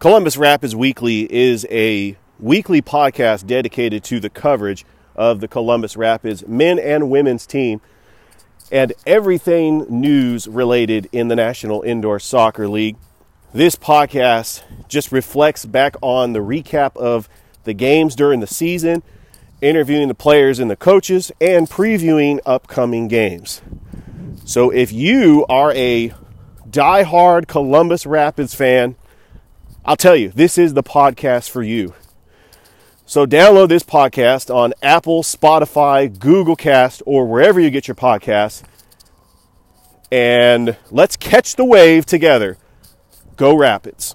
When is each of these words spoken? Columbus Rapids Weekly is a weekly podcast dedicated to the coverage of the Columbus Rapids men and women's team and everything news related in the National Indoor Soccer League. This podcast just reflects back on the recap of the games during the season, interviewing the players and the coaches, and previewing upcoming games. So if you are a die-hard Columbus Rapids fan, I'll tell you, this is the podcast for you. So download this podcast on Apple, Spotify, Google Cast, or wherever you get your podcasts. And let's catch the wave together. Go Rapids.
Columbus 0.00 0.38
Rapids 0.38 0.74
Weekly 0.74 1.30
is 1.30 1.66
a 1.70 2.16
weekly 2.38 2.80
podcast 2.80 3.46
dedicated 3.46 4.02
to 4.04 4.18
the 4.18 4.30
coverage 4.30 4.86
of 5.14 5.40
the 5.40 5.46
Columbus 5.46 5.94
Rapids 5.94 6.48
men 6.48 6.78
and 6.78 7.10
women's 7.10 7.46
team 7.46 7.82
and 8.72 8.94
everything 9.06 9.84
news 9.90 10.48
related 10.48 11.06
in 11.12 11.28
the 11.28 11.36
National 11.36 11.82
Indoor 11.82 12.18
Soccer 12.18 12.66
League. 12.66 12.96
This 13.52 13.76
podcast 13.76 14.62
just 14.88 15.12
reflects 15.12 15.66
back 15.66 15.96
on 16.00 16.32
the 16.32 16.38
recap 16.38 16.96
of 16.96 17.28
the 17.64 17.74
games 17.74 18.16
during 18.16 18.40
the 18.40 18.46
season, 18.46 19.02
interviewing 19.60 20.08
the 20.08 20.14
players 20.14 20.58
and 20.58 20.70
the 20.70 20.76
coaches, 20.76 21.30
and 21.42 21.68
previewing 21.68 22.40
upcoming 22.46 23.06
games. 23.06 23.60
So 24.46 24.70
if 24.70 24.92
you 24.92 25.44
are 25.50 25.74
a 25.74 26.14
die-hard 26.70 27.48
Columbus 27.48 28.06
Rapids 28.06 28.54
fan, 28.54 28.96
I'll 29.84 29.96
tell 29.96 30.16
you, 30.16 30.28
this 30.28 30.58
is 30.58 30.74
the 30.74 30.82
podcast 30.82 31.50
for 31.50 31.62
you. 31.62 31.94
So 33.06 33.26
download 33.26 33.68
this 33.70 33.82
podcast 33.82 34.54
on 34.54 34.72
Apple, 34.82 35.22
Spotify, 35.22 36.16
Google 36.16 36.54
Cast, 36.54 37.02
or 37.06 37.26
wherever 37.26 37.58
you 37.58 37.70
get 37.70 37.88
your 37.88 37.94
podcasts. 37.94 38.62
And 40.12 40.76
let's 40.90 41.16
catch 41.16 41.56
the 41.56 41.64
wave 41.64 42.06
together. 42.06 42.58
Go 43.36 43.56
Rapids. 43.56 44.14